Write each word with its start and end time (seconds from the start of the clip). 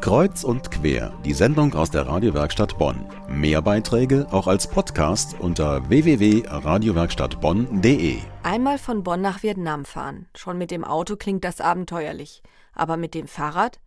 Kreuz 0.00 0.44
und 0.44 0.70
quer, 0.70 1.12
die 1.24 1.32
Sendung 1.32 1.74
aus 1.74 1.90
der 1.90 2.06
Radiowerkstatt 2.06 2.78
Bonn. 2.78 3.04
Mehr 3.28 3.60
Beiträge 3.60 4.28
auch 4.30 4.46
als 4.46 4.68
Podcast 4.68 5.34
unter 5.40 5.88
www.radiowerkstattbonn.de. 5.88 8.18
Einmal 8.44 8.78
von 8.78 9.02
Bonn 9.02 9.20
nach 9.20 9.42
Vietnam 9.42 9.84
fahren. 9.84 10.28
Schon 10.36 10.56
mit 10.56 10.70
dem 10.70 10.84
Auto 10.84 11.16
klingt 11.16 11.42
das 11.44 11.60
abenteuerlich. 11.60 12.44
Aber 12.72 12.96
mit 12.96 13.14
dem 13.14 13.26
Fahrrad? 13.26 13.80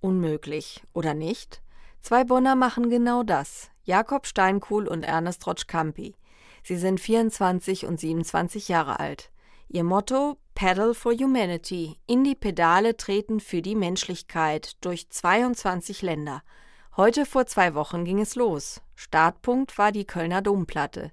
Unmöglich, 0.00 0.82
oder 0.94 1.12
nicht? 1.12 1.60
Zwei 2.00 2.24
Bonner 2.24 2.56
machen 2.56 2.88
genau 2.88 3.22
das. 3.22 3.68
Jakob 3.84 4.26
Steinkuhl 4.26 4.88
und 4.88 5.02
Ernest 5.02 5.46
Rotschkampi. 5.46 6.14
Sie 6.62 6.76
sind 6.76 6.98
24 6.98 7.84
und 7.86 8.00
27 8.00 8.68
Jahre 8.68 9.00
alt. 9.00 9.30
Ihr 9.70 9.84
Motto 9.84 10.38
Pedal 10.54 10.94
for 10.94 11.12
Humanity, 11.12 11.98
in 12.06 12.24
die 12.24 12.34
Pedale 12.34 12.96
treten 12.96 13.38
für 13.38 13.60
die 13.60 13.74
Menschlichkeit 13.74 14.82
durch 14.82 15.10
22 15.10 16.00
Länder. 16.00 16.40
Heute 16.96 17.26
vor 17.26 17.44
zwei 17.44 17.74
Wochen 17.74 18.06
ging 18.06 18.18
es 18.18 18.34
los. 18.34 18.80
Startpunkt 18.94 19.76
war 19.76 19.92
die 19.92 20.06
Kölner 20.06 20.40
Domplatte. 20.40 21.12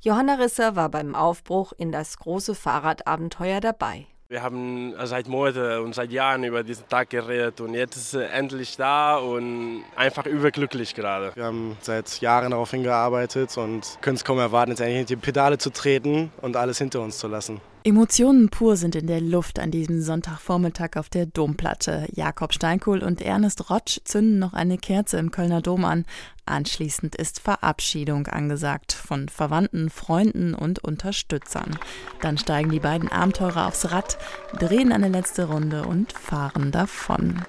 Johanna 0.00 0.34
Risser 0.34 0.76
war 0.76 0.90
beim 0.90 1.14
Aufbruch 1.14 1.72
in 1.72 1.90
das 1.90 2.18
große 2.18 2.54
Fahrradabenteuer 2.54 3.60
dabei. 3.60 4.06
Wir 4.28 4.42
haben 4.42 4.92
seit 5.04 5.26
Monaten 5.26 5.82
und 5.82 5.94
seit 5.94 6.10
Jahren 6.10 6.44
über 6.44 6.64
diesen 6.64 6.86
Tag 6.88 7.08
geredet 7.08 7.62
und 7.62 7.72
jetzt 7.72 7.96
ist 7.96 8.12
er 8.12 8.30
endlich 8.30 8.76
da 8.76 9.16
und 9.16 9.84
einfach 9.94 10.26
überglücklich 10.26 10.94
gerade. 10.94 11.34
Wir 11.34 11.44
haben 11.44 11.78
seit 11.80 12.20
Jahren 12.20 12.50
darauf 12.50 12.72
hingearbeitet 12.72 13.56
und 13.56 13.96
können 14.02 14.16
es 14.16 14.24
kaum 14.24 14.38
erwarten, 14.38 14.72
jetzt 14.72 14.80
endlich 14.80 15.00
in 15.00 15.06
die 15.06 15.16
Pedale 15.16 15.56
zu 15.56 15.70
treten 15.70 16.30
und 16.42 16.56
alles 16.56 16.76
hinter 16.76 17.00
uns 17.00 17.16
zu 17.16 17.28
lassen. 17.28 17.62
Emotionen 17.86 18.48
pur 18.48 18.76
sind 18.76 18.96
in 18.96 19.06
der 19.06 19.20
Luft 19.20 19.60
an 19.60 19.70
diesem 19.70 20.02
Sonntagvormittag 20.02 20.96
auf 20.96 21.08
der 21.08 21.24
Domplatte. 21.24 22.08
Jakob 22.12 22.52
Steinkohl 22.52 23.00
und 23.00 23.22
Ernest 23.22 23.70
Rotsch 23.70 24.00
zünden 24.02 24.40
noch 24.40 24.54
eine 24.54 24.76
Kerze 24.76 25.18
im 25.18 25.30
Kölner 25.30 25.62
Dom 25.62 25.84
an. 25.84 26.04
Anschließend 26.46 27.14
ist 27.14 27.38
Verabschiedung 27.38 28.26
angesagt 28.26 28.92
von 28.92 29.28
Verwandten, 29.28 29.88
Freunden 29.88 30.52
und 30.52 30.82
Unterstützern. 30.82 31.78
Dann 32.22 32.38
steigen 32.38 32.70
die 32.70 32.80
beiden 32.80 33.08
Abenteurer 33.08 33.68
aufs 33.68 33.92
Rad, 33.92 34.18
drehen 34.58 34.90
eine 34.90 35.08
letzte 35.08 35.44
Runde 35.44 35.84
und 35.84 36.12
fahren 36.12 36.72
davon. 36.72 37.44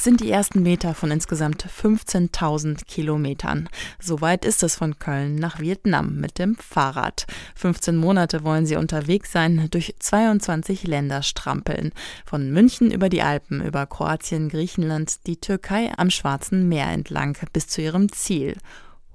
Es 0.00 0.04
sind 0.04 0.20
die 0.22 0.30
ersten 0.30 0.62
Meter 0.62 0.94
von 0.94 1.10
insgesamt 1.10 1.62
15.000 1.62 2.86
Kilometern. 2.86 3.68
So 4.00 4.22
weit 4.22 4.46
ist 4.46 4.62
es 4.62 4.74
von 4.74 4.98
Köln 4.98 5.34
nach 5.34 5.60
Vietnam 5.60 6.16
mit 6.16 6.38
dem 6.38 6.56
Fahrrad. 6.56 7.26
15 7.54 7.98
Monate 7.98 8.42
wollen 8.42 8.64
sie 8.64 8.76
unterwegs 8.76 9.30
sein, 9.30 9.68
durch 9.70 9.94
22 9.98 10.84
Länder 10.84 11.22
strampeln. 11.22 11.92
Von 12.24 12.50
München 12.50 12.90
über 12.90 13.10
die 13.10 13.20
Alpen, 13.20 13.62
über 13.62 13.84
Kroatien, 13.84 14.48
Griechenland, 14.48 15.26
die 15.26 15.36
Türkei 15.36 15.92
am 15.98 16.08
Schwarzen 16.08 16.66
Meer 16.66 16.86
entlang 16.86 17.36
bis 17.52 17.66
zu 17.66 17.82
ihrem 17.82 18.10
Ziel. 18.10 18.56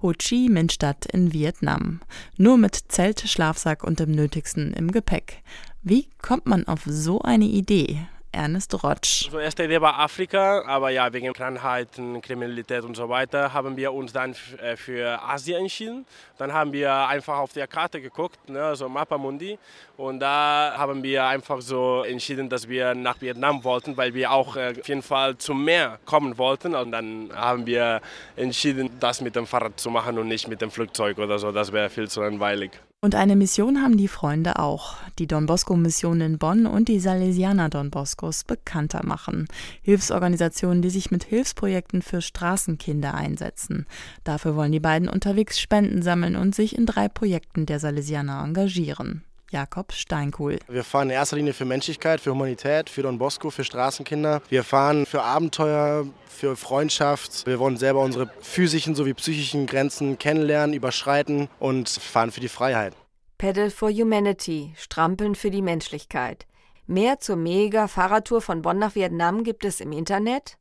Ho 0.03 0.13
Chi 0.13 0.49
Minh 0.49 0.69
Stadt 0.69 1.07
in 1.07 1.33
Vietnam. 1.33 2.01
Nur 2.37 2.59
mit 2.59 2.79
Zelt, 2.89 3.21
Schlafsack 3.21 3.83
und 3.83 3.99
dem 3.99 4.11
Nötigsten 4.11 4.71
im 4.73 4.91
Gepäck. 4.91 5.41
Wie 5.81 6.09
kommt 6.21 6.45
man 6.45 6.67
auf 6.67 6.83
so 6.85 7.23
eine 7.23 7.45
Idee? 7.45 8.05
Ernest 8.35 8.73
Rotsch. 8.83 9.25
Also 9.25 9.39
erste 9.39 9.63
Idee 9.63 9.81
war 9.81 9.97
Afrika, 9.99 10.63
aber 10.65 10.89
ja, 10.89 11.11
wegen 11.13 11.33
Krankheiten, 11.33 12.21
Kriminalität 12.21 12.83
und 12.83 12.95
so 12.95 13.07
weiter 13.09 13.53
haben 13.53 13.77
wir 13.77 13.93
uns 13.93 14.11
dann 14.11 14.35
äh, 14.61 14.75
für 14.75 15.21
Asien 15.23 15.61
entschieden. 15.61 16.05
Dann 16.37 16.53
haben 16.53 16.73
wir 16.73 16.93
einfach 17.07 17.37
auf 17.37 17.53
der 17.53 17.67
Karte 17.67 18.01
geguckt, 18.01 18.49
ne, 18.49 18.75
so 18.75 18.89
Mappa 18.89 19.17
Mundi. 19.17 19.57
Und 19.97 20.19
da 20.19 20.73
haben 20.77 21.01
wir 21.01 21.25
einfach 21.25 21.61
so 21.61 22.03
entschieden, 22.03 22.49
dass 22.49 22.67
wir 22.67 22.93
nach 22.93 23.21
Vietnam 23.21 23.63
wollten, 23.63 23.95
weil 23.95 24.13
wir 24.13 24.31
auch 24.31 24.57
äh, 24.57 24.75
auf 24.77 24.87
jeden 24.87 25.01
Fall 25.01 25.37
zum 25.37 25.63
Meer 25.63 25.99
kommen 26.05 26.37
wollten. 26.37 26.75
Und 26.75 26.91
dann 26.91 27.29
haben 27.33 27.65
wir 27.65 28.01
entschieden, 28.35 28.89
das 28.99 29.21
mit 29.21 29.35
dem 29.35 29.47
Fahrrad 29.47 29.79
zu 29.79 29.89
machen 29.89 30.19
und 30.19 30.27
nicht 30.27 30.47
mit 30.47 30.61
dem 30.61 30.71
Flugzeug 30.71 31.17
oder 31.17 31.39
so. 31.39 31.51
Das 31.51 31.71
wäre 31.71 31.89
viel 31.89 32.09
zu 32.09 32.21
langweilig. 32.21 32.71
Und 33.01 33.13
eine 33.13 33.35
Mission 33.35 33.83
haben 33.83 33.97
die 33.97 34.07
Freunde 34.07 34.57
auch. 34.57 34.95
Die 35.19 35.27
Don 35.27 35.45
Bosco-Mission 35.45 36.21
in 36.21 36.37
Bonn 36.39 36.65
und 36.65 36.87
die 36.87 36.99
Salesianer 36.99 37.69
Don 37.69 37.91
Boscos 37.91 38.43
bekannter 38.43 39.05
machen. 39.05 39.47
Hilfsorganisationen, 39.83 40.81
die 40.81 40.89
sich 40.89 41.11
mit 41.11 41.23
Hilfsprojekten 41.23 42.01
für 42.01 42.21
Straßenkinder 42.21 43.13
einsetzen. 43.13 43.85
Dafür 44.23 44.55
wollen 44.55 44.71
die 44.71 44.79
beiden 44.79 45.07
unterwegs 45.07 45.59
Spenden 45.59 46.01
sammeln 46.01 46.35
und 46.35 46.55
sich 46.55 46.75
in 46.75 46.87
drei 46.87 47.07
Projekten 47.07 47.67
der 47.67 47.79
Salesianer 47.79 48.43
engagieren. 48.43 49.23
Jakob 49.55 49.93
Steinkuhl. 49.93 50.59
Wir 50.67 50.83
fahren 50.83 51.09
in 51.09 51.15
erster 51.15 51.37
Linie 51.37 51.53
für 51.53 51.63
Menschlichkeit, 51.63 52.19
für 52.19 52.31
Humanität, 52.31 52.89
für 52.89 53.03
Don 53.03 53.17
Bosco, 53.17 53.51
für 53.51 53.63
Straßenkinder. 53.63 54.41
Wir 54.49 54.65
fahren 54.65 55.05
für 55.05 55.21
Abenteuer, 55.21 56.05
für 56.27 56.57
Freundschaft. 56.57 57.47
Wir 57.47 57.57
wollen 57.57 57.77
selber 57.77 58.01
unsere 58.01 58.29
physischen 58.41 58.95
sowie 58.95 59.13
psychischen 59.13 59.65
Grenzen 59.65 60.19
kennenlernen, 60.19 60.75
überschreiten 60.75 61.47
und 61.57 61.87
fahren 61.87 62.31
für 62.31 62.41
die 62.41 62.49
Freiheit. 62.49 62.97
Pedal 63.37 63.69
for 63.69 63.89
Humanity, 63.89 64.73
Strampeln 64.75 65.35
für 65.35 65.51
die 65.51 65.61
Menschlichkeit. 65.61 66.45
Mehr 66.85 67.21
zur 67.21 67.37
Mega-Fahrradtour 67.37 68.41
von 68.41 68.61
Bonn 68.61 68.77
nach 68.77 68.95
Vietnam 68.95 69.45
gibt 69.45 69.63
es 69.63 69.79
im 69.79 69.93
Internet 69.93 70.57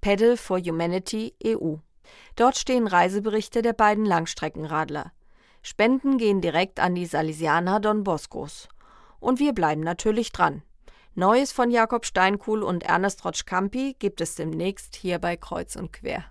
Pedal 0.00 0.38
for 0.38 0.58
Humanity 0.58 1.34
EU. 1.44 1.74
Dort 2.34 2.56
stehen 2.56 2.86
Reiseberichte 2.86 3.60
der 3.60 3.74
beiden 3.74 4.06
Langstreckenradler. 4.06 5.12
Spenden 5.68 6.16
gehen 6.16 6.40
direkt 6.40 6.80
an 6.80 6.94
die 6.94 7.04
Salesianer 7.04 7.78
Don 7.78 8.02
Boscos. 8.02 8.70
Und 9.20 9.38
wir 9.38 9.52
bleiben 9.52 9.82
natürlich 9.82 10.32
dran. 10.32 10.62
Neues 11.14 11.52
von 11.52 11.70
Jakob 11.70 12.06
Steinkuhl 12.06 12.62
und 12.62 12.84
Ernest 12.84 13.22
Rotschkampi 13.22 13.94
gibt 13.98 14.22
es 14.22 14.34
demnächst 14.34 14.96
hier 14.96 15.18
bei 15.18 15.36
Kreuz 15.36 15.76
und 15.76 15.92
Quer. 15.92 16.24